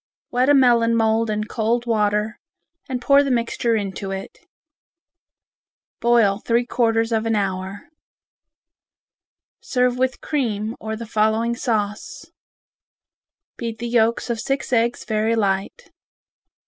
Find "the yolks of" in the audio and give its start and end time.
13.77-14.39